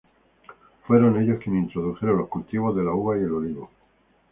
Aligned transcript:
Fueron 0.87 1.21
ellos 1.21 1.37
quienes 1.43 1.65
introdujeron 1.65 2.17
los 2.17 2.27
cultivos 2.27 2.75
de 2.75 2.83
la 2.83 2.91
uva 2.91 3.19
y 3.19 3.21
el 3.21 3.33
olivo. 3.33 3.69